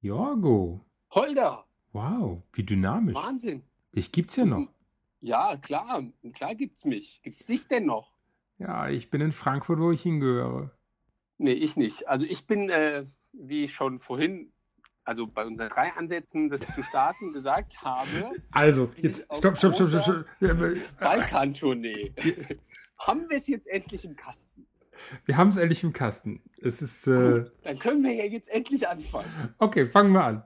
[0.00, 0.84] Jorgo.
[1.10, 3.16] Holger, Wow, wie dynamisch.
[3.16, 3.64] Wahnsinn.
[3.92, 4.68] Dich gibt's ja noch.
[5.20, 7.20] Ja, klar, klar gibt's mich.
[7.22, 8.14] Gibt's dich denn noch?
[8.58, 10.70] Ja, ich bin in Frankfurt, wo ich hingehöre.
[11.38, 12.06] Nee, ich nicht.
[12.08, 14.52] Also ich bin, äh, wie ich schon vorhin,
[15.02, 19.88] also bei unseren drei Ansätzen, das zu starten, gesagt habe, Also, jetzt, stopp, stopp, stopp,
[19.88, 20.24] stopp, stopp.
[20.40, 20.70] Aber,
[21.00, 22.12] Balkan-Tournee.
[22.98, 24.67] Haben wir es jetzt endlich im Kasten?
[25.24, 26.42] Wir haben es endlich im Kasten.
[26.60, 29.28] Es ist, äh, Dann können wir ja jetzt endlich anfangen.
[29.58, 30.42] okay, fangen wir an.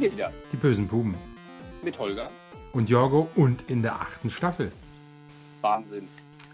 [0.00, 1.14] Wieder die bösen Buben.
[1.82, 2.30] mit Holger.
[2.72, 4.70] Und Jorgo und in der achten Staffel.
[5.60, 6.08] Wahnsinn.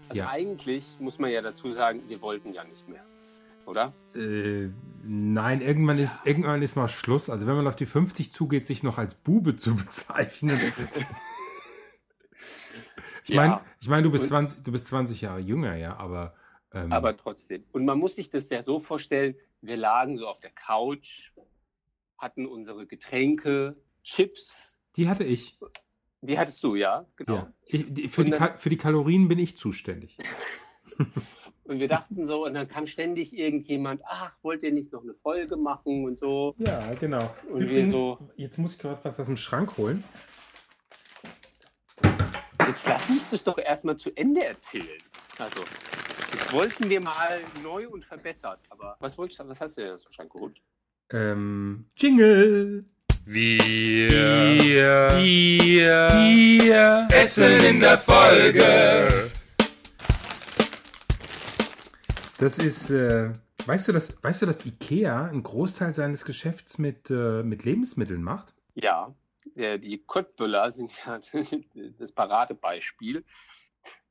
[0.09, 0.29] Also Ja.
[0.29, 3.03] eigentlich muss man ja dazu sagen, wir wollten ja nicht mehr.
[3.65, 3.91] Oder?
[4.15, 4.69] Äh,
[5.03, 7.29] nein, irgendwann ist, irgendwann ist mal Schluss.
[7.29, 10.59] Also wenn man auf die 50 zugeht, sich noch als Bube zu bezeichnen.
[13.23, 13.35] ich Ja.
[13.35, 16.33] meine, ich mein, du, bist Und- 20 du bist 20 Jahre jünger, ja, aber,
[16.73, 17.63] ähm, Aber trotzdem.
[17.73, 21.31] Und man muss sich das ja so vorstellen, wir lagen so auf der Couch,
[22.17, 24.77] hatten unsere Getränke, Chips.
[24.95, 25.57] die hatte ich.
[26.21, 27.05] Die hattest du, ja?
[27.15, 27.35] Genau.
[27.35, 27.53] Ja.
[27.65, 30.17] Ich, die, für, die, dann- Ka- für die Kalorien bin ich zuständig.
[31.65, 35.13] Und wir dachten so, und dann kam ständig irgendjemand, ach, wollt ihr nicht noch eine
[35.13, 36.55] Folge machen und so.
[36.59, 37.29] Ja, genau.
[37.51, 40.01] Und wir so- jetzt muss ich gerade was aus dem Schrank holen.
[42.65, 44.97] Jetzt lass uns das doch erstmal zu Ende erzählen.
[45.39, 45.61] Also,
[46.31, 48.59] das wollten wir mal neu und verbessert.
[48.69, 50.61] Aber was wolltest du, was hast du denn aus dem Schrank geholt?
[51.13, 52.83] Ähm, Jingle.
[53.25, 55.09] Wir, wir,
[56.13, 59.29] wir essen in der Folge.
[62.37, 63.31] Das ist, äh,
[63.65, 68.21] weißt du, dass, weißt du, dass Ikea einen Großteil seines Geschäfts mit, äh, mit Lebensmitteln
[68.21, 68.53] macht?
[68.75, 69.15] Ja,
[69.55, 71.21] äh, die Kottböller sind ja
[71.99, 73.23] das Paradebeispiel,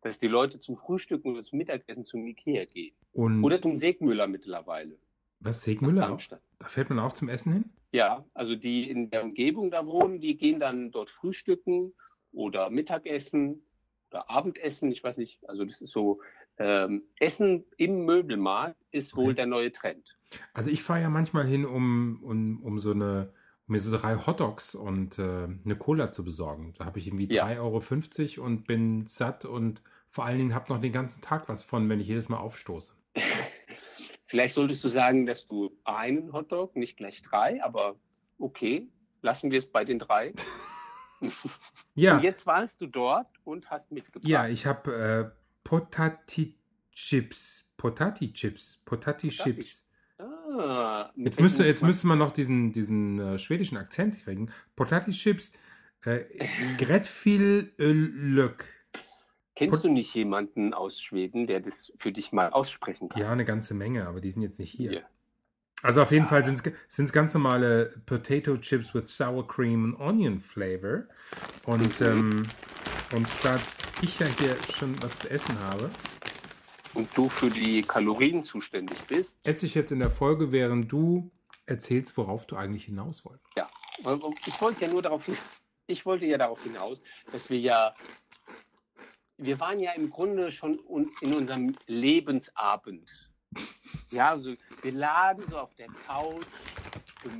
[0.00, 2.94] dass die Leute zum Frühstücken oder zum Mittagessen zum Ikea gehen.
[3.12, 4.96] Und Oder zum Segmüller mittlerweile.
[5.40, 6.16] Was, Segmüller.
[6.58, 7.64] Da fährt man auch zum Essen hin?
[7.92, 11.94] Ja, also die in der Umgebung da wohnen, die gehen dann dort frühstücken
[12.32, 13.66] oder Mittagessen
[14.10, 14.90] oder Abendessen.
[14.90, 16.20] Ich weiß nicht, also das ist so,
[16.58, 19.34] ähm, Essen im Möbelmarkt ist wohl Okay.
[19.34, 20.16] der neue Trend.
[20.52, 23.32] Also ich fahre ja manchmal hin, um, um, um so eine,
[23.68, 25.22] um mir so drei Hotdogs und äh,
[25.64, 26.74] eine Cola zu besorgen.
[26.78, 27.46] Da habe ich irgendwie Ja.
[27.46, 31.62] 3,50 Euro und bin satt und vor allen Dingen habe noch den ganzen Tag was
[31.62, 32.94] von, wenn ich jedes Mal aufstoße.
[34.26, 37.96] Vielleicht solltest du sagen, dass du einen Hotdog, nicht gleich drei, aber
[38.38, 38.88] okay,
[39.22, 40.32] lassen wir es bei den drei.
[41.94, 44.28] Ja, Und jetzt warst du dort und hast mitgebracht.
[44.28, 45.30] ja ich habe äh,
[45.64, 47.64] Potati-Chips.
[47.78, 48.82] Potati-Chips.
[48.84, 49.88] Potati-Chips.
[50.18, 54.50] Ah, Jetzt müsste, jetzt müsste man noch diesen, diesen äh, schwedischen Akzent kriegen.
[54.76, 55.52] Potati-Chips.
[56.04, 56.24] Äh,
[56.76, 58.66] Gretfil Lök.
[59.56, 63.20] Kennst du nicht jemanden aus Schweden, der das für dich mal aussprechen kann?
[63.22, 64.90] Ja, eine ganze Menge, aber die sind jetzt nicht hier.
[64.90, 65.02] Hier.
[65.82, 66.28] Also auf jeden Ja.
[66.28, 71.04] Fall sind es ganz normale Potato Chips with Sour Cream and Onion Flavor.
[71.66, 72.06] Und, Mhm.
[72.06, 72.46] ähm,
[73.14, 73.58] und da
[74.02, 75.90] ich ja hier schon was zu essen habe,
[76.94, 79.38] Und du für die Kalorien zuständig bist.
[79.42, 81.30] esse ich jetzt in der Folge, während du
[81.66, 83.46] erzählst, worauf du eigentlich hinaus wolltest.
[83.56, 83.68] Ja,
[83.98, 85.36] ich wollte ja nur darauf hin,
[85.86, 86.98] ich wollte ja darauf hinaus,
[87.32, 87.92] dass wir ja,
[89.38, 93.30] wir waren ja im Grunde schon un- in unserem Lebensabend.
[94.10, 96.44] Ja, also wir lagen so auf der Couch.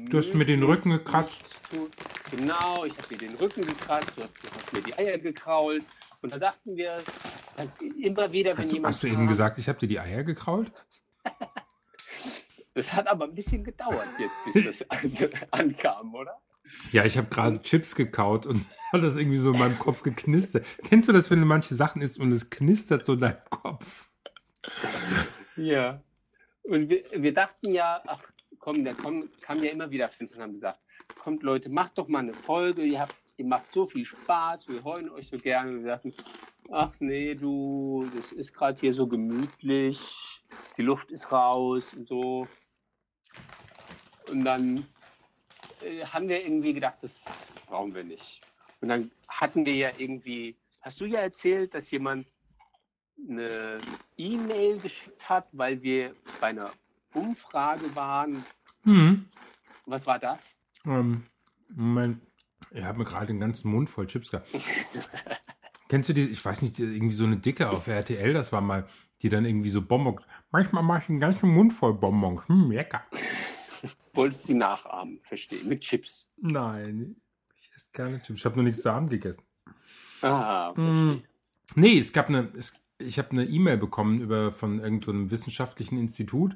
[0.08, 1.60] Du hast mir den Rücken gekratzt.
[2.30, 5.84] Genau, ich habe mir den Rücken gekratzt, du hast, du hast mir die Eier gekrault.
[6.22, 7.02] Und da dachten wir,
[8.02, 10.00] immer wieder, wenn Hast du, jemand hast du eben kam- gesagt, ich habe dir die
[10.00, 10.72] Eier gekrault?
[12.74, 15.12] Das hat aber ein bisschen gedauert jetzt, bis das an,
[15.50, 16.38] ankam, oder?
[16.92, 20.64] Ja, ich habe gerade Chips gekaut und hat das irgendwie so in meinem Kopf geknistert.
[20.84, 24.10] Kennst du das, wenn du manche Sachen isst und es knistert so in deinem Kopf?
[25.56, 26.02] Ja.
[26.62, 28.22] Und wir, wir dachten ja, ach
[28.58, 30.80] komm, da kommen, kamen ja immer wieder Fans und haben gesagt,
[31.18, 34.82] kommt Leute, macht doch mal eine Folge, ihr, habt, ihr macht so viel Spaß, wir
[34.82, 35.84] heulen euch so gerne.
[35.84, 36.12] Wir dachten,
[36.70, 40.00] ach nee, du, das ist gerade hier so gemütlich,
[40.76, 42.48] die Luft ist raus und so.
[44.30, 44.84] Und dann
[45.82, 47.24] äh, haben wir irgendwie gedacht, das
[47.66, 48.40] brauchen wir nicht.
[48.80, 52.26] Und dann hatten wir ja irgendwie, hast du ja erzählt, dass jemand
[53.28, 53.78] eine
[54.16, 56.70] E-Mail geschickt hat, weil wir bei einer
[57.14, 58.44] Umfrage waren.
[58.82, 59.26] Hm.
[59.86, 60.56] Was war das?
[60.84, 61.24] Ähm,
[61.74, 62.20] Moment.
[62.70, 64.48] Ich habe mir gerade den ganzen Mund voll Chips gehabt.
[65.88, 68.88] Kennst du die, ich weiß nicht, irgendwie so eine Dicke auf RTL, das war mal,
[69.22, 70.20] die dann irgendwie so Bonbons,
[70.50, 73.02] manchmal mache ich einen ganzen Mund voll Bonbons, hm, lecker.
[74.14, 76.28] Wolltest sie nachahmen, verstehen, mit Chips.
[76.38, 77.16] Nein,
[77.70, 79.42] ich esse keine Chips, ich habe nur nichts zu Abend gegessen.
[80.22, 80.74] Ah, Mm.
[80.74, 81.22] verstehe.
[81.74, 85.30] Nee, es gab eine, es, ich habe eine E-Mail bekommen über, von irgendeinem so einem
[85.30, 86.54] wissenschaftlichen Institut.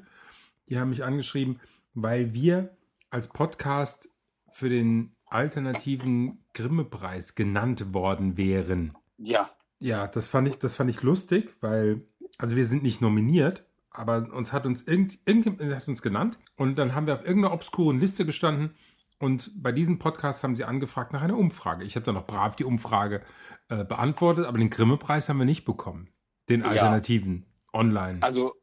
[0.69, 1.59] Die haben mich angeschrieben,
[1.93, 2.75] weil wir
[3.09, 4.09] als Podcast
[4.49, 8.93] für den alternativen Grimme-Preis genannt worden wären.
[9.17, 12.01] Ja, Ja, das fand ich, das fand ich lustig, weil,
[12.37, 16.77] also wir sind nicht nominiert, aber uns hat uns irgend, irgendjemand hat uns genannt und
[16.77, 18.75] dann haben wir auf irgendeiner obskuren Liste gestanden
[19.21, 21.83] und bei diesem Podcast haben sie angefragt nach einer Umfrage.
[21.85, 23.21] Ich habe dann noch brav die Umfrage
[23.69, 26.09] äh, beantwortet, aber den Grimme-Preis haben wir nicht bekommen.
[26.49, 26.67] Den Ja.
[26.69, 28.17] alternativen online.
[28.21, 28.55] also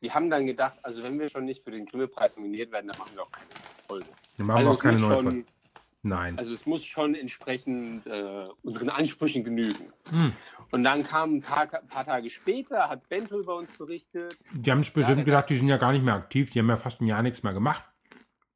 [0.00, 2.98] wir haben dann gedacht, also wenn wir schon nicht für den Grimme-Preis nominiert werden, dann
[2.98, 3.46] machen wir auch keine
[3.88, 4.06] Folge.
[4.36, 5.44] wir machen also auch es keine neue Folge.
[6.06, 6.36] Nein.
[6.38, 9.90] Also es muss schon entsprechend äh, unseren Ansprüchen genügen.
[10.10, 10.34] Hm.
[10.70, 14.36] Und dann kam ein paar, paar Tage später, hat Bento über uns berichtet.
[14.52, 16.68] Die haben Ja, bestimmt der- gedacht, die sind ja gar nicht mehr aktiv, die haben
[16.68, 17.88] ja fast ein Jahr nichts mehr gemacht.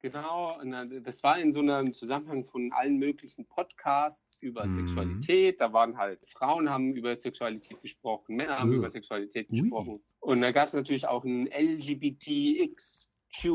[0.01, 0.57] Genau,
[1.03, 4.75] das war in so einem Zusammenhang von allen möglichen Podcasts über Mhm.
[4.75, 5.59] Sexualität.
[5.59, 8.77] Da waren halt Frauen haben über Sexualität gesprochen, Männer haben Ui.
[8.77, 9.59] über Sexualität Ui.
[9.61, 10.01] gesprochen.
[10.21, 13.45] Und da gab es natürlich auch ein LGBTXQ,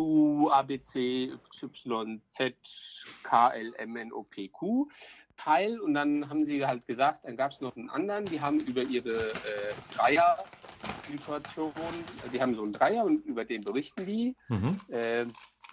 [0.50, 1.32] ABC,
[1.62, 2.56] Y, Z,
[3.22, 4.86] KLMNOPQ.
[5.36, 8.60] Teil und dann haben sie halt gesagt, dann gab es noch einen anderen, die haben
[8.60, 11.72] über ihre äh, Dreier-Situation,
[12.32, 14.36] die haben so einen Dreier und über den berichten die.
[14.48, 14.76] Mhm.
[14.88, 15.24] Äh,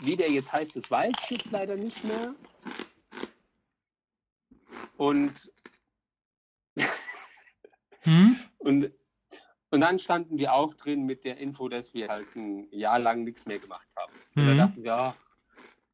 [0.02, 2.34] wie der jetzt heißt, das weiß ich jetzt leider nicht mehr.
[4.98, 5.52] Und,
[8.04, 8.40] Hm?
[8.60, 8.92] und,
[9.70, 13.24] und dann standen wir auch drin mit der Info, dass wir halt ein Jahr lang
[13.24, 14.14] nichts mehr gemacht haben.
[14.36, 14.58] Und da Mhm.
[14.58, 15.16] dachten wir, ja,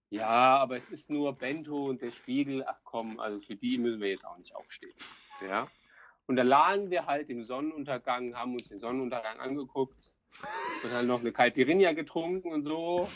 [0.10, 4.00] ja, aber es ist nur Bento und der Spiegel, ach komm, also für die müssen
[4.00, 4.95] wir jetzt auch nicht aufstehen.
[5.45, 5.68] Ja.
[6.27, 10.12] Und da lagen wir halt im Sonnenuntergang, haben uns den Sonnenuntergang angeguckt
[10.83, 13.10] und dann noch eine Caipirinha getrunken und so.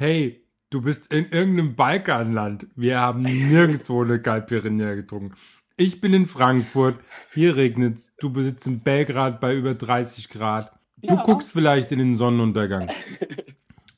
[0.00, 2.68] Hey, du bist in irgendeinem Balkanland.
[2.74, 5.36] Wir haben nirgendwo eine Caipirinha getrunken.
[5.76, 6.96] Ich bin in Frankfurt,
[7.34, 8.16] hier regnet's.
[8.16, 10.72] Du besitzt in Belgrad bei über 30 Grad.
[11.02, 11.22] Du Ja.
[11.22, 12.90] guckst vielleicht in den Sonnenuntergang.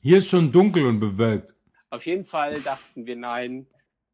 [0.01, 1.55] Hier ist schon dunkel und bewölkt.
[1.89, 3.65] Auf jeden Fall dachten wir, nein,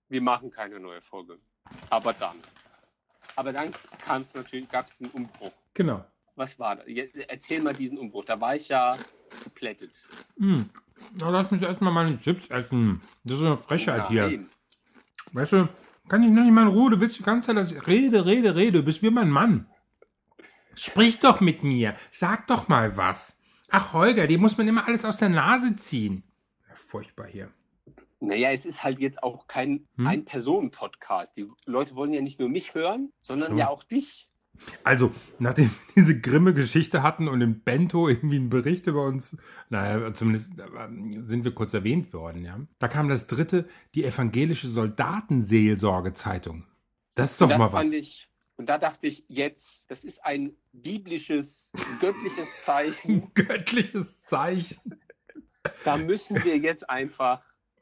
[0.09, 1.39] wir machen keine neue Folge.
[1.89, 2.38] Aber dann.
[3.35, 3.71] Aber dann
[4.06, 5.53] kam es natürlich, gab es einen Umbruch.
[5.74, 6.06] Genau.
[6.35, 6.83] Was war da?
[6.85, 8.25] Jetzt, erzähl mal diesen Umbruch.
[8.25, 8.95] Da war ich ja
[9.43, 9.91] geplättet.
[10.37, 10.69] Hm.
[11.13, 13.01] Na, lass mich erstmal meine Chips essen.
[13.23, 14.27] Das ist eine Frechheit hier.
[14.27, 14.49] Nein.
[15.31, 15.69] Weißt du,
[16.07, 16.91] kann ich noch nicht mal in Ruhe?
[16.91, 17.87] Du willst die ganze Zeit das.
[17.87, 18.79] Rede, rede, rede.
[18.79, 19.67] Du bist wie mein Mann.
[20.75, 21.93] Sprich doch mit mir.
[22.11, 23.39] Sag doch mal was.
[23.69, 26.23] Ach, Holger, dir muss man immer alles aus der Nase ziehen.
[26.67, 27.49] Ja, furchtbar hier.
[28.21, 30.07] Naja, es ist halt jetzt auch kein Hm?
[30.07, 31.37] Ein-Personen-Podcast.
[31.37, 33.57] Die Leute wollen ja nicht nur mich hören, sondern So.
[33.57, 34.28] ja auch dich.
[34.83, 39.35] Also, nachdem wir diese grimme Geschichte hatten und im Bento irgendwie einen Bericht über uns,
[39.69, 40.63] naja, zumindest äh,
[41.23, 42.59] sind wir kurz erwähnt worden, ja.
[42.79, 46.65] Da kam das dritte, die evangelische Soldatenseelsorge-Zeitung.
[47.15, 47.91] Das ist doch das mal was.
[48.57, 51.71] Und da dachte ich, jetzt, das ist ein biblisches,
[52.01, 53.23] göttliches Zeichen.
[53.23, 55.00] Ein göttliches Zeichen.
[55.85, 57.41] Da müssen wir jetzt einfach.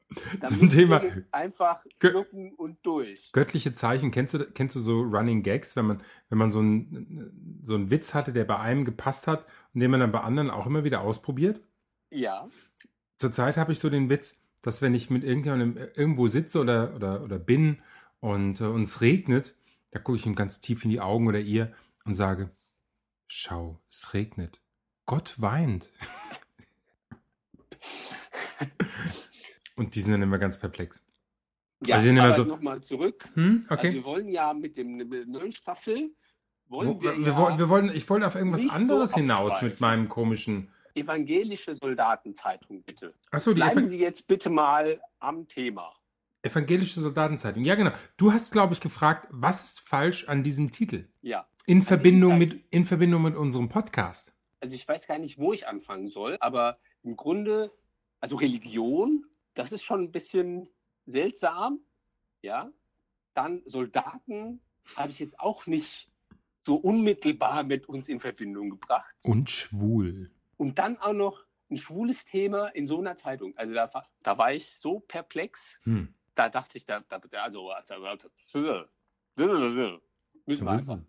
[0.44, 1.02] Zum Thema-
[1.32, 3.32] einfach schlucken und durch.
[3.32, 7.64] Göttliche Zeichen, kennst du, kennst du so Running Gags, wenn man, wenn man so einen,
[7.66, 10.50] so einen Witz hatte, der bei einem gepasst hat und den man dann bei anderen
[10.50, 11.62] auch immer wieder ausprobiert?
[12.10, 12.48] Ja.
[13.18, 17.24] Zurzeit habe ich so den Witz, dass wenn ich mit irgendjemandem irgendwo sitze oder, oder,
[17.24, 17.82] oder bin
[18.20, 19.56] und äh, uns regnet,
[19.92, 21.74] da gucke ich ihm ganz tief in die Augen oder ihr
[22.06, 22.50] und sage,
[23.28, 24.62] schau, es regnet.
[25.06, 25.92] Gott weint.
[29.78, 31.04] und die sind dann immer ganz perplex.
[31.86, 33.30] Ja, Also aber so- nochmal zurück.
[33.36, 33.94] Hm, Also okay.
[33.94, 36.12] wir wollen ja mit dem mit der neuen Staffel
[36.70, 39.14] wollen Wo- wir, wir, ja wollten- wir wollten, ich wollte auf irgendwas nicht so anderes
[39.14, 40.70] hinaus mit meinem komischen.
[40.96, 43.14] evangelische Soldatenzeitung bitte.
[43.32, 45.94] Achso, die Bleiben Evan Sie jetzt bitte mal am Thema.
[46.44, 47.64] evangelische Soldatenzeitung.
[47.64, 47.92] Ja, genau.
[48.18, 51.06] Du hast, glaube ich, gefragt, was ist falsch an diesem Titel?
[51.22, 51.46] Ja.
[51.68, 54.34] In Verbindung, mit, in Verbindung mit unserem Podcast.
[54.62, 57.72] Also ich weiß gar nicht, wo ich anfangen soll, aber im Grunde,
[58.22, 59.26] also Religion,
[59.58, 60.70] das ist schon ein bisschen
[61.06, 61.80] seltsam,
[62.42, 62.72] ja.
[63.34, 64.62] Dann Soldaten
[64.96, 66.10] habe ich jetzt auch nicht
[66.66, 69.14] so unmittelbar mit uns in Verbindung gebracht.
[69.24, 70.32] Und schwul.
[70.58, 73.56] Und dann auch noch ein schwules Thema in so einer Zeitung.
[73.58, 76.14] Also da, war- da war ich so perplex, Hm.
[76.36, 77.72] da dachte ich, da, da, also,
[80.46, 81.00] müssen wir einfach.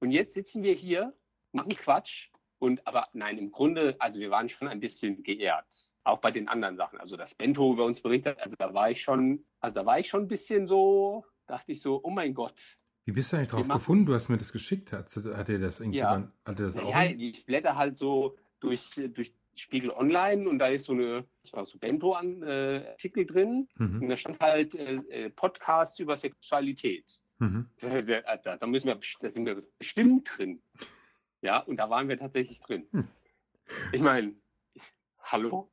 [0.00, 1.14] Und jetzt sitzen wir hier,
[1.52, 2.30] machen Quatsch.
[2.58, 5.88] Und aber nein, im Grunde, also wir waren schon ein bisschen geehrt.
[6.08, 6.98] Auch bei den anderen Sachen.
[6.98, 10.08] Also dass Bento über uns berichtet, also da war ich schon, also da war ich
[10.08, 12.78] schon ein bisschen so, dachte ich so, oh mein Gott.
[13.04, 14.06] Wie bist du eigentlich drauf gefunden?
[14.06, 14.92] Du hast mir das geschickt.
[14.92, 16.90] Hat, hat dir das dir das auch?
[16.90, 21.52] Ja, ich blätter halt so durch, durch Spiegel Online und da ist so eine, das
[21.52, 24.02] war so Bento-Artikel drin Mhm.
[24.02, 27.20] und da stand halt äh, äh, Podcast über Sexualität.
[27.38, 27.68] Mhm.
[27.80, 30.62] Da, da, da müssen wir, da sind wir bestimmt drin.
[31.42, 32.86] Ja, und da waren wir tatsächlich drin.
[32.92, 33.08] Hm.
[33.92, 34.34] Ich meine,
[35.22, 35.70] hallo,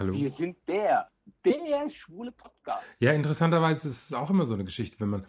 [0.00, 0.14] Hallo.
[0.14, 1.06] wir sind der,
[1.44, 2.96] der schwule Podcast.
[3.00, 5.26] Ja, interessanterweise ist es auch immer so eine Geschichte, wenn man,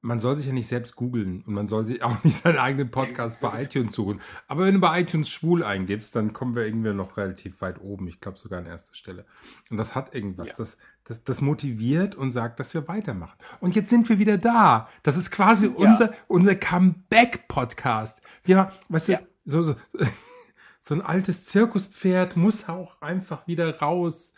[0.00, 2.90] man soll sich ja nicht selbst googeln und man soll sich auch nicht seinen eigenen
[2.90, 4.22] Podcast bei iTunes suchen.
[4.48, 8.08] Aber wenn du bei iTunes schwul eingibst, dann kommen wir irgendwie noch relativ weit oben.
[8.08, 9.26] Ich glaube sogar an erster Stelle.
[9.70, 10.48] Und das hat irgendwas.
[10.48, 10.54] Ja.
[10.56, 13.36] Das, das, das motiviert und sagt, dass wir weitermachen.
[13.60, 14.88] Und jetzt sind wir wieder da.
[15.02, 15.72] Das ist quasi Ja.
[15.76, 18.22] unser, unser Comeback-Podcast.
[18.42, 19.18] Wir, weißt Ja.
[19.18, 19.76] du, so, so,
[20.86, 24.34] so ein altes Zirkuspferd muss auch einfach wieder raus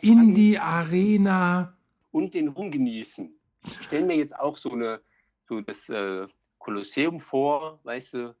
[0.00, 1.76] in die Arena.
[2.10, 3.32] und den Ruhm genießen.
[3.64, 5.00] Ich stelle mir jetzt auch so eine,
[5.48, 6.26] so das äh,
[6.58, 8.36] Kolosseum vor, weißt du,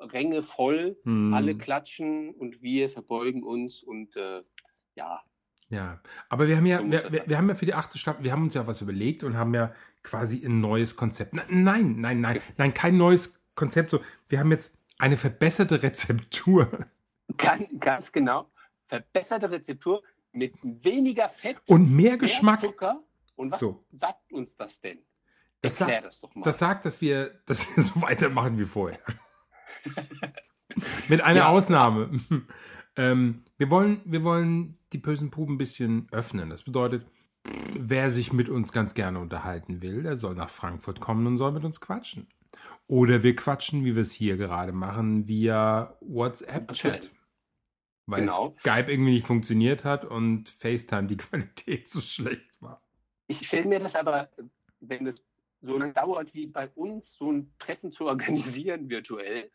[0.00, 1.32] Ränge voll, Hm.
[1.32, 4.42] alle klatschen und wir verbeugen uns und äh,
[4.96, 5.22] ja,
[5.68, 8.24] Ja, aber wir haben ja, So wir, wir, wir haben ja für die achte Staffel,
[8.24, 11.34] wir haben uns ja was überlegt und haben ja quasi ein neues Konzept.
[11.34, 13.90] Na- Nein, nein, nein, nein, kein neues Konzept.
[13.90, 16.68] So, wir haben jetzt eine verbesserte Rezeptur
[17.36, 18.50] ganz, ganz genau,
[18.86, 22.60] verbesserte Rezeptur mit weniger Fett, und mehr mehr Geschmack.
[22.60, 23.02] Zucker.
[23.36, 23.84] Und was So.
[23.90, 24.98] sagt uns das denn?
[25.60, 26.42] Das Erklär sagt- das doch mal.
[26.44, 29.00] Das sagt, dass wir, dass wir so weitermachen wie vorher.
[31.08, 31.48] Mit einer Ja.
[31.48, 32.10] Ausnahme.
[32.96, 36.50] ähm, wir, wollen, wir wollen die bösen Puben ein bisschen öffnen.
[36.50, 37.06] Das bedeutet,
[37.78, 41.52] wer sich mit uns ganz gerne unterhalten will, der soll nach Frankfurt kommen und soll
[41.52, 42.28] mit uns quatschen.
[42.86, 47.10] Oder wir quatschen, wie wir es hier gerade machen, via WhatsApp-Chat.
[48.06, 48.54] Weil Genau.
[48.60, 52.78] Skype irgendwie nicht funktioniert hat und FaceTime die Qualität so schlecht war.
[53.26, 54.28] Ich stelle mir das aber,
[54.80, 55.24] wenn es
[55.62, 59.50] so lange dauert wie bei uns, so ein Treffen zu organisieren virtuell,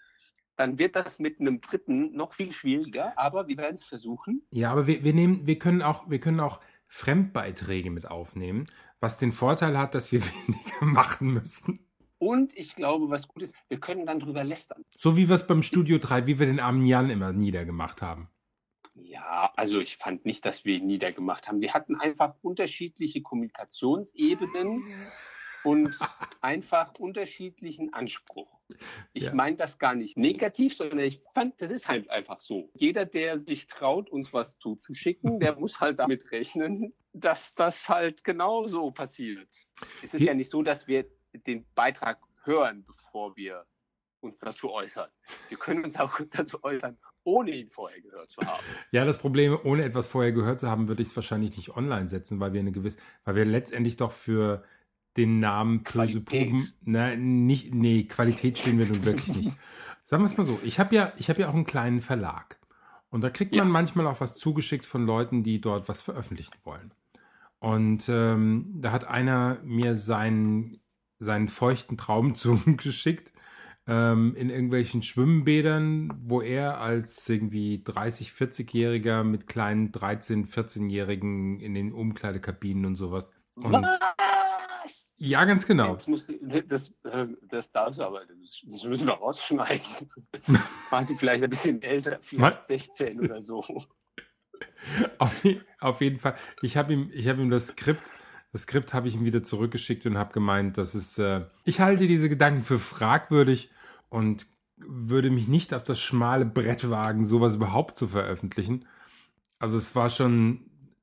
[0.56, 4.42] dann wird das mit einem Dritten noch viel schwieriger, aber wir werden es versuchen.
[4.52, 8.68] Ja, aber wir, wir nehmen, wir können auch, wir können auch Fremdbeiträge mit aufnehmen,
[9.00, 11.89] was den Vorteil hat, dass wir weniger machen müssen.
[12.20, 14.84] Und ich glaube, was gut ist, wir können dann drüber lästern.
[14.96, 18.30] So wie wir es beim Studio 3, wie wir den armen Jan immer niedergemacht haben.
[18.96, 21.62] Ja, also ich fand nicht, dass wir ihn niedergemacht haben.
[21.62, 24.84] Wir hatten einfach unterschiedliche Kommunikationsebenen
[25.64, 25.98] und
[26.42, 28.60] einfach unterschiedlichen Anspruch.
[29.14, 29.34] Ich Ja.
[29.34, 32.70] meine das gar nicht negativ, sondern ich fand, das ist halt einfach so.
[32.76, 38.24] Jeder, der sich traut, uns was zuzuschicken, der muss halt damit rechnen, dass das halt
[38.26, 39.50] genau so passiert.
[40.04, 43.66] Es ist Wir- ja nicht so, dass wir den Beitrag hören, bevor wir
[44.22, 45.10] uns dazu äußern.
[45.48, 48.64] Wir können uns auch dazu äußern, ohne ihn vorher gehört zu haben.
[48.92, 52.10] Ja, das Problem, ohne etwas vorher gehört zu haben, würde ich es wahrscheinlich nicht online
[52.10, 54.64] setzen, weil wir eine gewisse, weil wir letztendlich doch für
[55.18, 56.22] den Namen Böse.
[56.22, 59.58] Puben, na, nicht, nee, Qualität stehen wir nun wirklich nicht.
[60.04, 62.58] Sagen wir es mal so, ich habe ja, ich habe ja auch einen kleinen Verlag.
[63.10, 63.72] Und da kriegt man Ja.
[63.74, 66.94] manchmal auch was zugeschickt von Leuten, die dort was veröffentlichen wollen.
[67.60, 70.79] Und ähm, da hat einer mir seinen,
[71.20, 73.32] seinen feuchten Traum zugeschickt
[73.88, 81.74] ähm, in irgendwelchen Schwimmbädern, wo er als irgendwie 30, 40-Jähriger mit kleinen 13, 14-Jährigen in
[81.74, 83.32] den Umkleidekabinen und sowas.
[83.56, 85.16] Und Was?
[85.18, 85.96] ja, ganz genau.
[85.96, 86.32] Das, muss,
[86.68, 90.10] das, äh, das darfst du aber, das müssen wir rausschneiden.
[90.92, 92.68] Waren die vielleicht ein bisschen älter, vielleicht Was?
[92.68, 93.64] 16 oder so.
[95.20, 95.42] Auf,
[95.80, 96.36] auf jeden Fall.
[96.62, 98.12] Ich habe ihm, ich habe ihm das Skript,
[98.52, 102.08] das Skript habe ich ihm wieder zurückgeschickt und habe gemeint, dass es, äh, ich halte
[102.08, 103.70] diese Gedanken für fragwürdig
[104.10, 108.86] und würde mich nicht auf das schmale Brett wagen, sowas überhaupt zu veröffentlichen.
[109.60, 110.62] Also es war schon,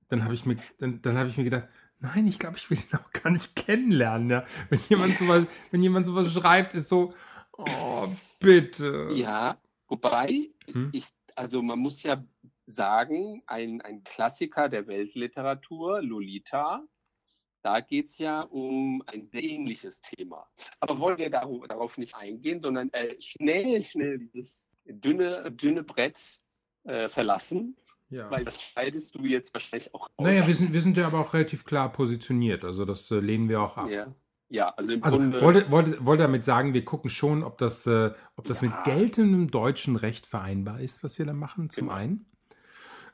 [0.09, 1.69] dann habe ich mir, dann, dann habe ich mir gedacht,
[2.01, 4.31] nein, ich glaube, ich will ihn auch gar nicht kennenlernen.
[4.31, 4.45] Ja?
[4.71, 7.15] Wenn jemand sowas, wenn jemand sowas schreibt, ist so,
[7.53, 8.09] oh
[8.41, 9.11] bitte.
[9.15, 10.91] Ja, wobei, Hm?
[10.93, 12.25] ich, also man muss ja
[12.65, 16.83] sagen, ein, ein Klassiker der Weltliteratur, Lolita,
[17.67, 20.47] da geht es ja um ein sehr ähnliches Thema.
[20.79, 26.39] Aber wollen wir darauf, darauf nicht eingehen, sondern äh, schnell, schnell dieses dünne, dünne Brett
[26.85, 27.77] äh, verlassen,
[28.09, 28.31] Ja.
[28.31, 30.25] weil das scheidest du jetzt wahrscheinlich auch aus.
[30.25, 32.63] Naja, wir sind, wir sind ja aber auch relativ klar positioniert.
[32.65, 33.91] Also das äh, lehnen wir auch ab.
[33.91, 34.15] ja.
[34.49, 35.41] ja, also im Also Grunde.
[35.41, 38.69] wollte, wollte, wollte damit sagen, wir gucken schon, ob das, äh, ob das Ja.
[38.69, 41.97] mit geltendem deutschen Recht vereinbar ist, was wir da machen, zum Genau.
[41.99, 42.27] einen.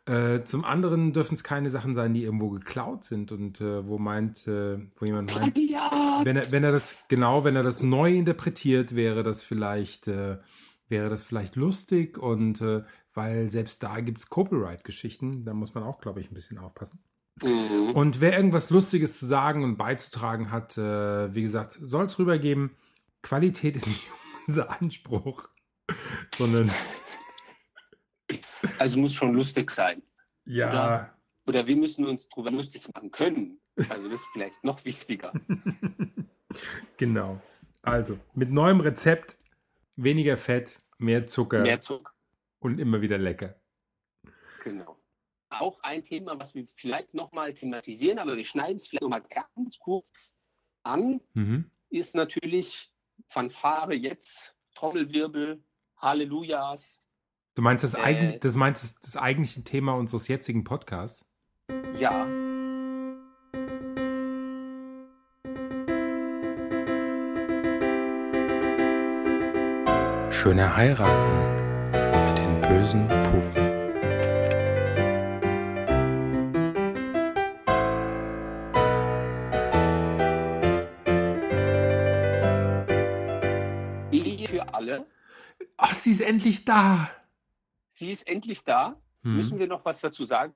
[0.05, 3.99] Äh, zum anderen dürfen es keine Sachen sein, die irgendwo geklaut sind und äh, wo
[3.99, 8.13] meint, äh, wo jemand meint, wenn er, wenn er das, genau, wenn er das neu
[8.13, 10.39] interpretiert, wäre das vielleicht, äh,
[10.89, 12.83] wäre das vielleicht lustig und äh,
[13.15, 17.05] weil selbst da gibt es Copyright-Geschichten, da muss man auch, glaube ich, ein bisschen aufpassen.
[17.41, 17.93] Mhm.
[17.95, 22.71] Und wer irgendwas Lustiges zu sagen und beizutragen hat, wie gesagt, soll es rübergeben.
[23.23, 24.09] Qualität ist nicht
[24.49, 25.49] unser Anspruch,
[26.37, 26.71] sondern
[28.79, 30.03] Also muss schon lustig sein.
[30.45, 33.61] ja, Oder- Oder wir müssen uns drüber lustig machen können.
[33.89, 35.33] Also das ist vielleicht noch wichtiger.
[36.97, 37.41] genau.
[37.83, 39.37] Also, mit neuem Rezept,
[39.97, 42.13] weniger Fett, mehr Zucker Mehr Zucker.
[42.61, 43.57] und immer wieder lecker.
[44.63, 44.97] Genau.
[45.51, 49.79] Auch ein Thema, was wir vielleicht nochmal thematisieren, aber wir schneiden es vielleicht nochmal ganz
[49.81, 50.37] kurz
[50.85, 51.71] an, Mhm.
[51.91, 52.91] ist natürlich
[53.29, 55.63] Fanfare jetzt, Trommelwirbel,
[55.97, 57.02] Hallelujas.
[57.55, 58.01] Du meinst das, Äh.
[58.01, 61.27] eigentlich, das, meinst das, das eigentliche Thema unseres jetzigen Podcasts?
[61.99, 62.27] Ja,
[70.31, 71.39] Schöne heiraten
[72.27, 73.71] mit den bösen Puppen.
[84.11, 85.07] Ehe für alle.
[85.77, 87.11] Ach, sie ist endlich da.
[87.93, 88.97] Sie ist endlich da.
[89.23, 89.37] Hm.
[89.37, 90.55] Müssen wir noch was dazu sagen?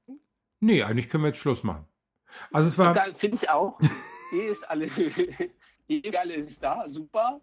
[0.61, 1.87] Nee, eigentlich können wir jetzt Schluss machen.
[2.53, 3.81] Also es war, Finde ich auch.
[4.33, 4.89] Ehe ist alle,
[6.19, 6.87] alle ist da.
[6.89, 7.41] Super.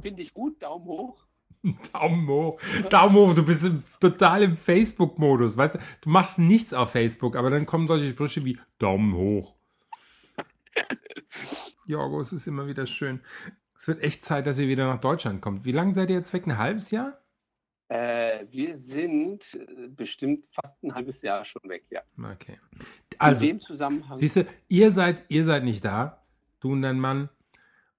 [0.00, 0.62] Finde ich gut.
[0.62, 1.26] Daumen hoch.
[1.92, 2.60] Daumen hoch.
[2.90, 5.56] Daumen hoch, du bist im, total im Facebook-Modus.
[5.56, 9.54] Weißt du, du machst nichts auf Facebook, aber dann kommen solche Sprüche wie Daumen hoch.
[11.86, 13.20] Jorgo, es ist immer wieder schön.
[13.74, 15.64] Es wird echt Zeit, dass ihr wieder nach Deutschland kommt.
[15.64, 16.46] Wie lange seid ihr jetzt weg?
[16.46, 17.20] Ein halbes Jahr?
[17.88, 22.00] Äh, wir sind äh, bestimmt fast ein halbes Jahr schon weg, ja.
[22.18, 22.58] Okay.
[23.12, 24.16] In Also, dem Zusammenhang.
[24.16, 26.24] siehst du, ihr seid, ihr seid nicht da,
[26.60, 27.28] du und dein Mann.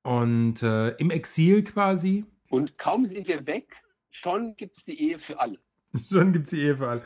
[0.04, 2.26] Und äh, im Exil quasi.
[2.50, 5.60] Und kaum sind wir weg, schon gibt es die Ehe für alle.
[6.12, 7.02] Schon gibt es die Ehe für alle.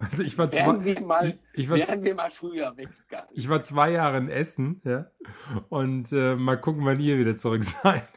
[0.00, 3.28] Also ich war Wären zwei, wir mal, ich war wären wir mal früher weggegangen.
[3.32, 5.10] Ich war zwei Jahre in Essen, ja.
[5.68, 8.08] Und äh, mal gucken, wann ihr wieder zurück seid.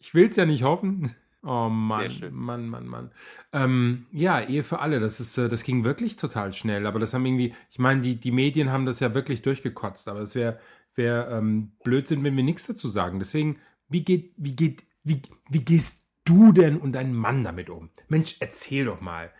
[0.00, 1.14] Ich will es ja nicht hoffen.
[1.44, 2.12] Oh Mann.
[2.30, 3.10] Mann, Mann, Mann.
[3.52, 6.86] Ähm, ja, Ehe für alle, das ist, äh, das ging wirklich total schnell.
[6.86, 10.06] Aber das haben irgendwie, ich meine, die, die Medien haben das ja wirklich durchgekotzt.
[10.08, 10.60] Aber es wäre
[10.94, 13.18] wär, ähm, Blödsinn, wenn wir nichts dazu sagen.
[13.18, 17.90] Deswegen, wie geht, wie geht, wie, wie gehst du denn und dein Mann damit um?
[18.08, 19.32] Mensch, erzähl doch mal.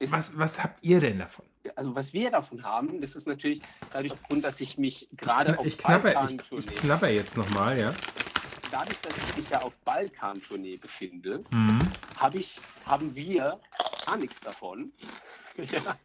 [0.00, 1.44] Was, was habt ihr denn davon?
[1.74, 3.60] Also was wir davon haben, das ist natürlich
[3.92, 7.92] dadurch dass ich mich gerade auf Ich knapper, ich, ich knapper jetzt nochmal, ja.
[8.70, 11.78] Dadurch, dass ich mich ja auf Balkan-Tournee befinde, Mhm.
[12.16, 13.60] hab ich, haben wir
[14.06, 14.92] gar nichts davon,
[15.56, 15.96] ja,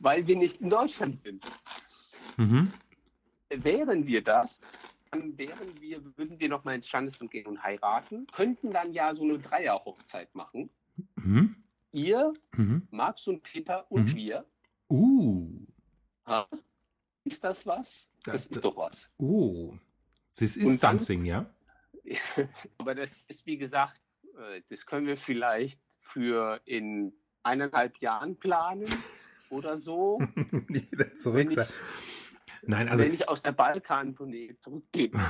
[0.00, 1.44] weil wir nicht in Deutschland sind.
[2.36, 2.72] Mhm.
[3.50, 4.60] Wären wir das,
[5.10, 9.14] dann wären wir, würden wir noch mal ins Standesamt gehen und heiraten, könnten dann ja
[9.14, 10.68] so eine Dreierhochzeit machen.
[11.16, 11.56] Mhm.
[11.92, 12.86] Ihr, Mhm.
[12.90, 14.16] Max und Peter und Mhm.
[14.16, 14.44] wir.
[14.90, 15.48] Uh.
[16.26, 16.46] Ha?
[17.24, 18.10] Ist das was?
[18.24, 19.08] Das Das- ist doch was.
[19.18, 19.74] Oh.
[20.36, 21.46] This is Und dann- something, ja?
[22.78, 24.00] Aber das ist, wie gesagt,
[24.36, 28.86] äh, das können wir vielleicht für in eineinhalb Jahren planen
[29.50, 30.18] oder so,
[30.68, 31.66] Nie wieder zurück sein.
[32.62, 35.10] Nein, also wenn ich aus der Balkan-Tournee zurückgehe.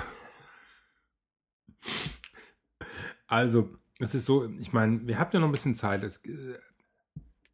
[3.31, 6.03] Also, es ist so, ich meine, wir habt ja noch ein bisschen Zeit.
[6.03, 6.59] Es, äh,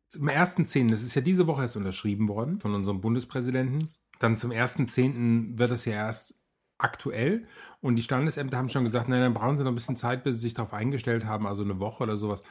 [0.08, 3.88] zum 1.10., das ist ja diese Woche erst unterschrieben worden von unserem Bundespräsidenten.
[4.20, 5.58] Dann zum 1.10.
[5.58, 6.43] wird es ja erst
[6.84, 7.46] aktuell.
[7.80, 10.36] Und die Standesämter haben schon gesagt, nein, dann brauchen sie noch ein bisschen Zeit, bis
[10.36, 12.42] sie sich darauf eingestellt haben, also eine Woche oder sowas.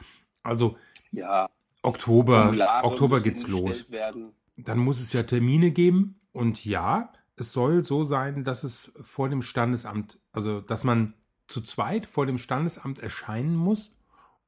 [0.42, 0.76] Also
[1.12, 1.48] Ja,
[1.82, 3.90] Oktober, Formulare Oktober geht's los.
[3.90, 4.32] Werden.
[4.56, 6.20] Dann muss es ja Termine geben.
[6.32, 11.14] Und ja, es soll so sein, dass es vor dem Standesamt, also dass man
[11.46, 13.96] zu zweit vor dem Standesamt erscheinen muss,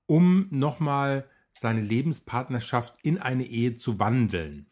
[0.07, 4.69] um nochmal seine Lebenspartnerschaft in eine Ehe zu wandeln.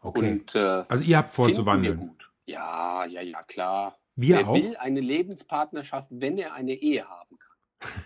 [0.00, 0.32] Okay.
[0.32, 2.16] Und äh, also ihr habt vor zu wandeln.
[2.46, 3.98] Ja, ja, ja, klar.
[4.20, 4.54] Wir Wer auch.
[4.56, 8.02] will eine Lebenspartnerschaft, wenn er eine Ehe haben kann?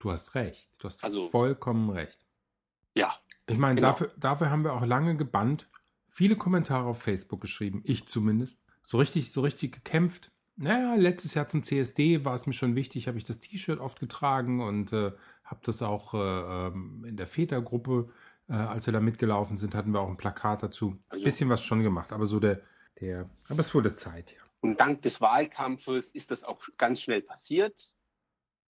[0.00, 0.68] Du hast recht.
[0.80, 2.24] Du hast Also- vollkommen recht.
[2.94, 3.14] Ja,
[3.50, 3.88] Ich meine, Genau.
[3.88, 5.68] dafür, dafür haben wir auch lange gebannt,
[6.10, 8.60] viele Kommentare auf Facebook geschrieben, ich zumindest.
[8.82, 10.32] So richtig, so richtig gekämpft.
[10.56, 14.00] Naja, letztes Jahr zum CSD war es mir schon wichtig, habe ich das T-Shirt oft
[14.00, 15.12] getragen und äh,
[15.44, 18.10] habe das auch äh, ähm, in der Vätergruppe,
[18.48, 20.98] äh, als wir da mitgelaufen sind, hatten wir auch ein Plakat dazu.
[21.08, 22.60] Also- Bisschen was schon gemacht, aber so der,
[23.00, 24.42] der, aber es wurde Zeit, ja.
[24.60, 27.92] Und dank des Wahlkampfes ist das auch ganz schnell passiert.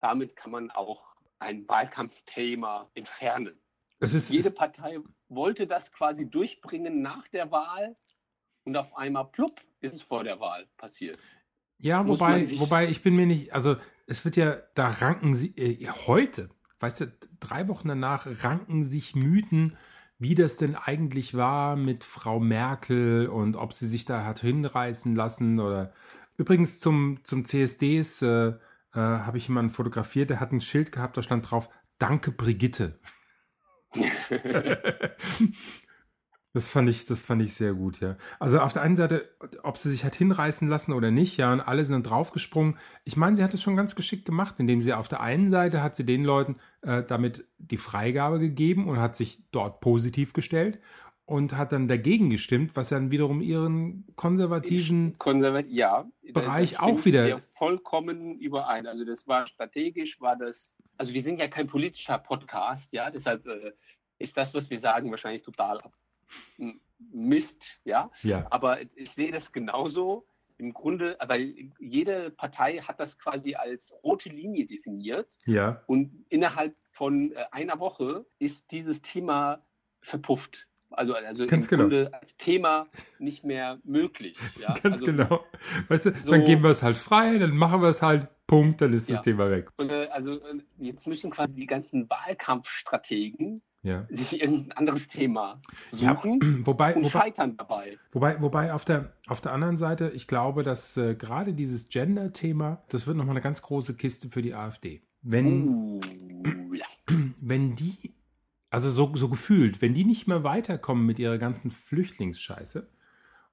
[0.00, 3.58] Damit kann man auch ein Wahlkampfthema entfernen.
[4.00, 4.98] Ist, Jede Partei
[5.28, 7.96] wollte das quasi durchbringen nach der Wahl
[8.64, 11.18] und auf einmal plupp ist es vor der Wahl passiert.
[11.78, 15.56] Ja, muss wobei, wobei ich bin mir nicht, also es wird ja, da ranken sie,
[15.56, 19.76] äh, heute, weißt du, drei Wochen danach ranken sich Mythen,
[20.18, 25.14] wie das denn eigentlich war mit Frau Merkel und ob sie sich da hat hinreißen
[25.14, 25.92] lassen oder
[26.36, 28.54] übrigens zum, zum CSDs äh, äh,
[28.94, 32.98] habe ich jemanden fotografiert, der hat ein Schild gehabt, da stand drauf, Danke Brigitte.
[36.58, 38.16] Das fand ich, das fand ich sehr gut, ja.
[38.40, 39.28] Also auf der einen Seite,
[39.62, 42.76] ob sie sich hat hinreißen lassen oder nicht, ja, und alle sind dann draufgesprungen.
[43.04, 45.84] Ich meine, sie hat es schon ganz geschickt gemacht, indem sie auf der einen Seite
[45.84, 50.80] hat sie den Leuten äh, damit die Freigabe gegeben und hat sich dort positiv gestellt
[51.26, 57.38] und hat dann dagegen gestimmt, was dann wiederum ihren konservativen Konservat ja, Bereich auch wieder-
[57.38, 58.88] vollkommen überein.
[58.88, 63.46] Also das war strategisch, war das, also wir sind ja kein politischer Podcast, ja, deshalb
[63.46, 63.74] äh,
[64.18, 65.78] ist das, was wir sagen, wahrscheinlich total
[67.12, 68.10] Mist, ja.
[68.22, 70.26] ja, Aber ich sehe das genauso.
[70.60, 76.74] Im Grunde, weil jede Partei hat das quasi als rote Linie definiert ja, und innerhalb
[76.90, 79.64] von äh, einer Woche ist dieses Thema
[80.00, 80.66] verpufft.
[80.90, 81.82] Also, also Ganz im genau.
[81.84, 82.88] Grunde als Thema
[83.20, 84.36] nicht mehr möglich.
[84.60, 84.74] Ja?
[84.74, 85.44] ganz also, genau.
[85.86, 88.80] Weißt du, so- dann geben wir es halt frei, dann machen wir es halt, Punkt,
[88.80, 89.22] dann ist das Ja.
[89.22, 89.70] Thema weg.
[89.76, 94.06] Und, äh, also äh, jetzt müssen quasi die ganzen Wahlkampfstrategen Ja.
[94.10, 95.60] sich irgendein anderes Thema
[95.92, 97.96] Ja, suchen wobei, und wobei, scheitern dabei.
[98.12, 102.82] Wobei, wobei auf, der, auf der anderen Seite, ich glaube, dass äh, gerade dieses Gender-Thema,
[102.88, 105.02] das wird nochmal eine ganz große Kiste für die AfD.
[105.22, 106.00] Wenn, Uh,
[106.74, 106.86] ja.
[107.40, 108.14] wenn die,
[108.70, 112.88] also so, so gefühlt, wenn die nicht mehr weiterkommen mit ihrer ganzen Flüchtlingsscheiße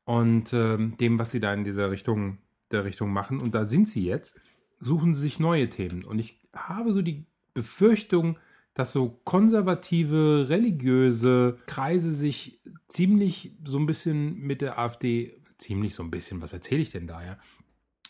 [0.05, 2.39] und ähm, dem, was sie da in dieser Richtung,
[2.71, 4.39] der Richtung machen, und da sind sie jetzt,
[4.79, 6.03] suchen sie sich neue Themen.
[6.03, 8.37] Und ich habe so die Befürchtung,
[8.75, 16.03] dass so konservative, religiöse Kreise sich ziemlich so ein bisschen mit der AfD, ziemlich so
[16.03, 17.37] ein bisschen, was erzähle ich denn da, ja?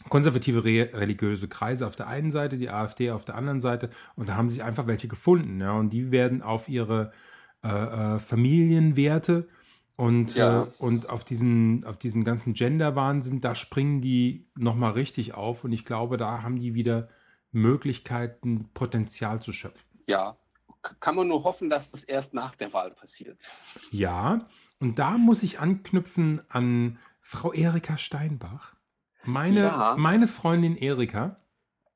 [0.09, 4.27] Konservative re religiöse Kreise auf der einen Seite, die AfD auf der anderen Seite, und
[4.29, 7.11] da haben sich einfach welche gefunden, ja, und die werden auf ihre
[7.63, 7.69] äh,
[8.15, 9.47] äh, Familienwerte
[9.95, 10.63] und, Ja.
[10.63, 15.71] äh, und auf diesen, auf diesen ganzen Gender-Wahnsinn, da springen die nochmal richtig auf und
[15.71, 17.07] ich glaube, da haben die wieder
[17.51, 19.87] Möglichkeiten, Potenzial zu schöpfen.
[20.07, 20.37] ja.
[20.99, 23.37] Kann man nur hoffen, dass das erst nach der Wahl passiert.
[23.91, 24.47] Ja,
[24.79, 28.75] und da muss ich anknüpfen an Frau Erika Steinbach.
[29.23, 29.95] Meine, Ja.
[29.97, 31.39] meine Freundin Erika,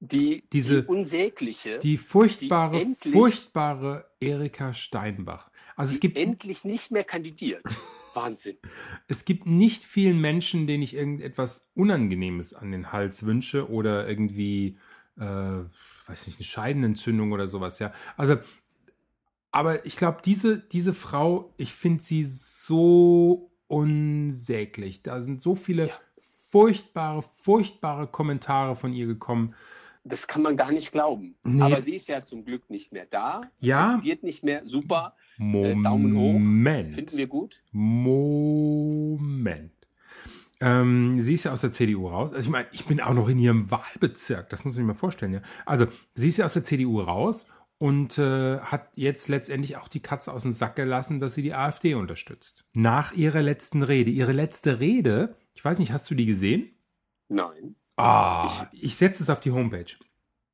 [0.02, 5.52] Die, Diese- die unsägliche, die furchtbare, Die endlich- furchtbare Erika Steinbach.
[5.75, 7.63] Also es gibt, endlich nicht mehr kandidiert.
[8.15, 8.58] Wahnsinn.
[9.10, 14.78] es gibt nicht vielen Menschen, denen ich irgendetwas Unangenehmes an den Hals wünsche oder irgendwie,
[15.17, 15.23] äh,
[16.08, 17.91] weiß nicht, eine Scheidenentzündung oder sowas, ja.
[18.17, 18.38] Also,
[19.52, 25.04] aber ich glaube, diese, diese Frau, ich finde sie so unsäglich.
[25.04, 25.94] Da sind so viele Ja.
[26.18, 29.54] furchtbare, furchtbare Kommentare von ihr gekommen.
[30.04, 31.36] Das kann man gar nicht glauben.
[31.44, 31.62] Nee.
[31.62, 33.42] Aber sie ist ja zum Glück nicht mehr da.
[33.60, 33.92] Ja.
[33.92, 34.66] Kandidiert nicht mehr.
[34.66, 35.16] Super.
[35.38, 35.86] Moment.
[35.86, 36.96] Daumen hoch.
[36.96, 37.62] Finden wir gut.
[37.72, 39.72] Moment.
[40.62, 42.34] Ähm, sie ist ja aus der CDU raus.
[42.34, 44.50] Also ich meine, ich bin auch noch in ihrem Wahlbezirk.
[44.50, 45.34] Das muss man sich mal vorstellen.
[45.34, 45.42] Ja?
[45.66, 45.86] Also
[46.16, 47.48] sie ist ja aus der CDU raus
[47.80, 51.54] und äh, hat jetzt letztendlich auch die Katze aus dem Sack gelassen, dass sie die
[51.54, 52.65] AfD unterstützt.
[52.74, 54.12] Nach ihrer letzten Rede.
[54.12, 56.70] Ihre letzte Rede, ich weiß nicht, hast du die gesehen?
[57.30, 57.76] Nein.
[57.96, 59.98] Ah, ich setze es auf die Homepage.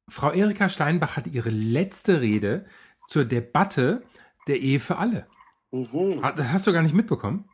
[0.07, 2.65] Frau Erika Steinbach hat ihre letzte Rede
[3.07, 4.03] zur Debatte
[4.47, 5.27] der Ehe für alle.
[5.71, 6.21] Mhm.
[6.35, 7.49] Das hast du gar nicht mitbekommen?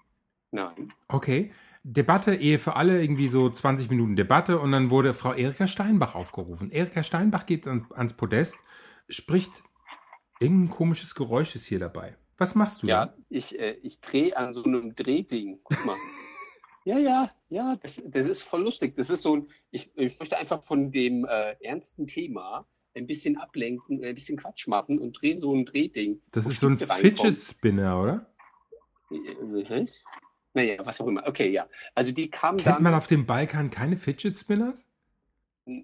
[0.52, 0.92] Nein.
[1.08, 1.52] Okay.
[1.84, 6.14] Debatte, Ehe für alle, irgendwie so 20 Minuten Debatte und dann wurde Frau Erika Steinbach
[6.14, 6.70] aufgerufen.
[6.70, 8.60] Erika Steinbach geht an, ans Podest,
[9.10, 9.64] spricht,
[10.40, 12.18] irgendein komisches Geräusch ist hier dabei.
[12.38, 13.18] Was machst du Ja, da?
[13.30, 15.60] ich, äh, ich drehe an so einem Drehding.
[15.64, 15.96] Guck mal.
[16.86, 18.96] ja, ja, ja, das, das ist voll lustig.
[18.96, 23.38] Das ist so ein, ich, ich möchte einfach von dem äh, ernsten Thema ein bisschen
[23.38, 26.22] ablenken, ein bisschen Quatsch machen und drehe so ein Drehding.
[26.32, 26.78] Das ist so ein.
[26.78, 28.26] Fidget Spinner, oder?
[29.12, 30.04] Äh, Was?
[30.54, 31.26] Naja, was auch immer.
[31.26, 31.66] Okay, ja.
[31.96, 32.84] Also die kam Kennt dann.
[32.84, 34.88] man auf dem Balkan keine Fidget Spinners?
[35.66, 35.84] Äh,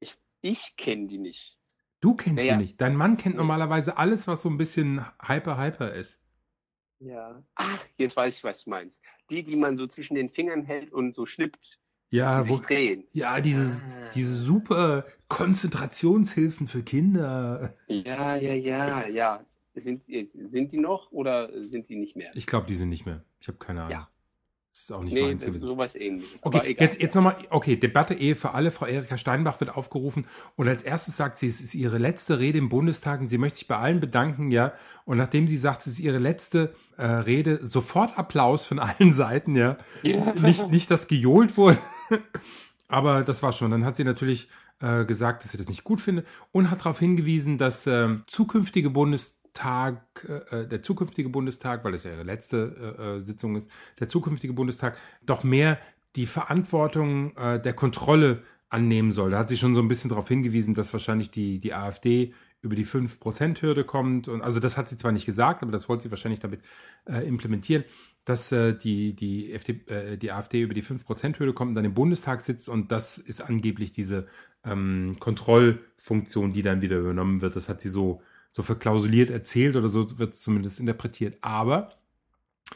[0.00, 1.56] Ich, ich kenne die nicht.
[2.04, 2.52] Du kennst Naja.
[2.54, 2.80] sie nicht.
[2.82, 6.20] Dein Mann kennt normalerweise alles, was so ein bisschen hyper hyper ist.
[7.00, 7.42] Ja.
[7.54, 9.00] Ach, jetzt weiß ich, was du meinst.
[9.30, 11.78] Die, die man so zwischen den Fingern hält und so schnippt,
[12.10, 13.04] Ja, wo, sich drehen.
[13.12, 14.10] ja, diese, Ah.
[14.14, 17.72] diese super Konzentrationshilfen für Kinder.
[17.88, 19.44] Ja, ja, ja, ja.
[19.74, 22.30] Sind, sind die noch oder sind die nicht mehr?
[22.34, 23.24] Ich glaube, die sind nicht mehr.
[23.40, 23.92] Ich habe keine Ahnung.
[23.92, 24.08] Ja.
[24.74, 25.68] Das ist auch nicht Nee, meins gewesen.
[25.68, 26.36] sowas ähnliches.
[26.42, 26.88] Okay, egal.
[26.88, 28.72] jetzt, jetzt nochmal, okay, Debatte Ehe für alle.
[28.72, 32.58] Frau Erika Steinbach wird aufgerufen und als erstes sagt sie, es ist ihre letzte Rede
[32.58, 34.72] im Bundestag und sie möchte sich bei allen bedanken, ja.
[35.04, 39.54] Und nachdem sie sagt, es ist ihre letzte äh, Rede, sofort Applaus von allen Seiten,
[39.54, 39.78] ja.
[40.02, 40.32] Ja.
[40.34, 41.78] Nicht, nicht, dass gejohlt wurde,
[42.88, 43.70] aber das war schon.
[43.70, 44.48] Dann hat sie natürlich
[44.80, 48.90] äh, gesagt, dass sie das nicht gut findet und hat darauf hingewiesen, dass ähm, zukünftige
[48.90, 54.08] Bundestag, äh, der zukünftige Bundestag, weil es ja ihre letzte äh, äh, Sitzung ist, der
[54.08, 55.78] zukünftige Bundestag doch mehr
[56.16, 59.30] die Verantwortung äh, der Kontrolle annehmen soll.
[59.30, 62.74] Da hat sie schon so ein bisschen darauf hingewiesen, dass wahrscheinlich die, die AfD über
[62.74, 64.26] die 5%-Hürde kommt.
[64.26, 66.60] Und also das hat sie zwar nicht gesagt, aber das wollte sie wahrscheinlich damit
[67.04, 67.84] äh, implementieren,
[68.24, 71.94] dass äh, die, die, FD, äh, die AfD über die 5%-Hürde kommt und dann im
[71.94, 74.26] Bundestag sitzt und das ist angeblich diese
[74.64, 77.54] ähm, Kontrollfunktion, die dann wieder übernommen wird.
[77.54, 78.22] Das hat sie so,
[78.54, 81.38] so verklausuliert erzählt oder so wird es zumindest interpretiert.
[81.40, 81.90] Aber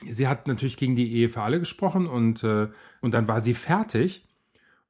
[0.05, 2.67] sie hat natürlich gegen die Ehe für alle gesprochen und, äh,
[3.01, 4.27] und dann war sie fertig.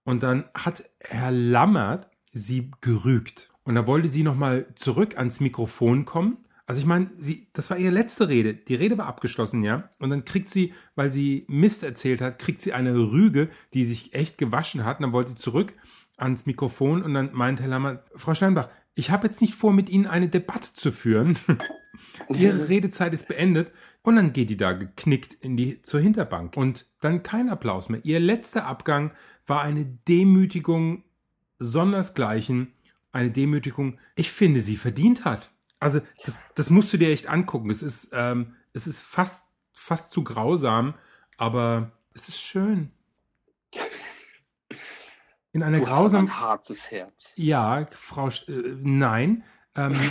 [0.02, 3.50] Und dann hat Herr Lammert sie gerügt.
[3.64, 6.38] Und da wollte sie nochmal zurück ans Mikrofon kommen.
[6.66, 8.54] Also ich meine, sie, das war ihre letzte Rede.
[8.54, 9.90] Die Rede war abgeschlossen, ja.
[9.98, 14.14] Und dann kriegt sie, weil sie Mist erzählt hat, kriegt sie eine Rüge, die sich
[14.14, 15.00] echt gewaschen hat.
[15.00, 15.74] Und dann wollte sie zurück
[16.16, 19.88] ans Mikrofon und dann meint Herr Lammert, Frau Steinbach, ich habe jetzt nicht vor, mit
[19.88, 21.38] Ihnen eine Debatte zu führen.
[22.28, 23.70] Ihre Redezeit ist beendet.
[24.02, 26.56] Und dann geht die da geknickt in die, zur Hinterbank.
[26.56, 28.04] Und dann kein Applaus mehr.
[28.04, 29.12] Ihr letzter Abgang
[29.46, 31.04] war eine Demütigung
[31.60, 32.72] sondersgleichen.
[33.12, 35.52] Eine Demütigung, ich finde, sie verdient hat.
[35.78, 37.70] Also, das, das musst du dir echt angucken.
[37.70, 40.94] Es ist, ähm, es ist fast, fast zu grausam,
[41.36, 42.90] aber es ist schön.
[45.52, 46.28] In einer grausamen.
[46.28, 47.32] ein harzes Herz.
[47.36, 49.44] Ja, Frau, Sch- äh, nein.
[49.74, 49.94] Ähm,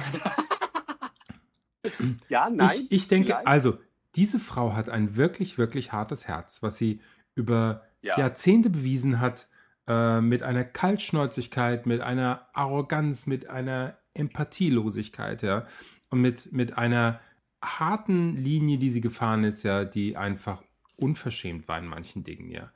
[2.28, 2.72] Ja, nein.
[2.82, 3.48] ich, ich denke, vielleicht?
[3.48, 3.78] also,
[4.16, 7.02] diese Frau hat ein wirklich, wirklich hartes Herz, was sie
[7.36, 8.18] über Ja.
[8.20, 9.48] Jahrzehnte bewiesen hat,
[9.88, 15.66] äh, mit einer Kaltschnäuzigkeit, mit einer Arroganz, mit einer Empathielosigkeit, ja,
[16.10, 17.20] und mit, mit einer
[17.64, 20.64] harten Linie, die sie gefahren ist, ja, die einfach
[20.98, 22.72] unverschämt war in manchen Dingen, ja.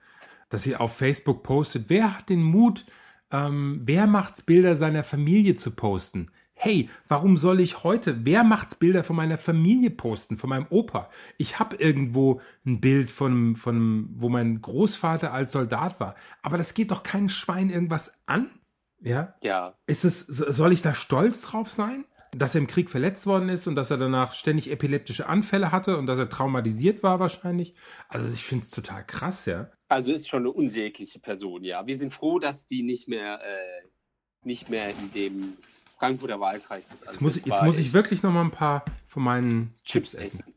[0.52, 2.86] Dass sie auf Facebook postet, wer hat den Mut,
[3.32, 6.30] ähm, wer macht's Bilder seiner Familie zu posten?
[6.54, 11.10] Hey, warum soll ich heute, wer macht's Bilder von meiner Familie posten, von meinem Opa?
[11.40, 16.14] Ich habe irgendwo ein Bild von, von, wo mein Großvater als Soldat war.
[16.44, 18.52] Aber das geht doch kein Schwein irgendwas an.
[19.00, 19.34] Ja?
[19.42, 19.74] Ja.
[19.88, 22.06] Ist es, soll ich da stolz drauf sein?
[22.34, 25.98] Dass er im Krieg verletzt worden ist und dass er danach ständig epileptische Anfälle hatte
[25.98, 27.74] und dass er traumatisiert war wahrscheinlich.
[28.08, 29.70] Also ich finde es total krass, ja.
[29.92, 31.86] Also ist schon eine unsägliche Person, ja.
[31.86, 33.88] Wir sind froh, dass die nicht mehr, äh,
[34.42, 35.58] nicht mehr in dem
[36.00, 37.06] Frankfurter Wahlkreis ist.
[37.06, 40.12] Also Jetzt muss, ich, jetzt muss ich wirklich noch mal ein paar von meinen Chips
[40.12, 40.40] Chips essen.
[40.40, 40.56] essen.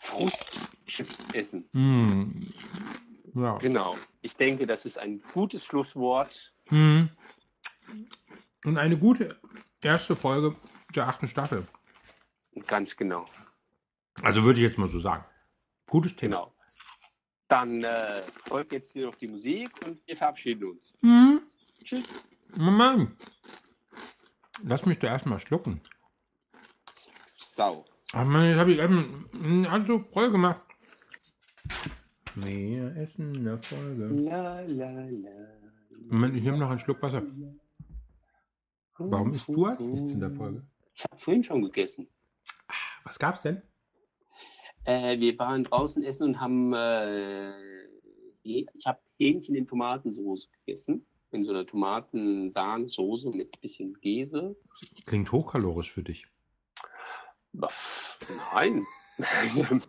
[0.00, 1.64] Frustchips essen.
[1.72, 3.40] Mm.
[3.40, 3.56] Ja.
[3.56, 3.96] Genau.
[4.20, 6.54] Ich denke, das ist ein gutes Schlusswort.
[6.68, 7.04] Mm.
[8.66, 9.28] Und eine gute
[9.80, 10.56] erste Folge
[10.94, 11.66] der achten Staffel.
[12.66, 13.24] Ganz genau.
[14.20, 15.24] Also würde ich jetzt mal so sagen.
[15.86, 16.36] Gutes Thema.
[16.36, 16.53] Genau.
[17.54, 20.92] Dann äh, folgt jetzt hier noch die Musik und wir verabschieden uns.
[21.02, 21.40] Hm?
[21.84, 22.04] Tschüss.
[22.56, 23.06] Mama,
[24.64, 25.80] lass mich da erstmal schlucken.
[27.36, 27.84] Sau.
[28.12, 30.62] Ach man, jetzt habe ich eben also voll gemacht.
[32.34, 34.08] Mehr Essen in der Folge.
[34.08, 35.30] La, la, la.
[36.10, 37.22] Moment, ich nehme noch einen Schluck Wasser.
[38.98, 40.66] Warum isst du eigentlich nichts in der Folge?
[40.92, 42.08] Ich habe vorhin schon gegessen.
[43.04, 43.62] Was gab's denn?
[44.84, 47.52] Äh, wir waren draußen essen und haben, äh,
[48.42, 51.06] ich habe Hähnchen in Tomatensauce gegessen.
[51.30, 54.56] In so einer Tomatensahnesoße mit bisschen Käse.
[55.04, 56.26] Klingt hochkalorisch für dich.
[58.52, 58.84] Nein.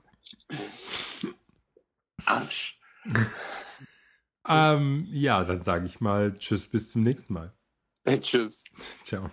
[2.25, 2.79] Arsch.
[4.47, 7.53] Ähm, ja, dann sage ich mal Tschüss, bis zum nächsten Mal.
[8.05, 8.63] Äh, tschüss.
[9.03, 9.29] Ciao.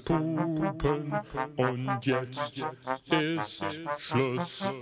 [0.00, 1.12] Pupen
[1.56, 2.66] und jetzt
[3.10, 3.64] ist
[3.98, 4.72] Schluss.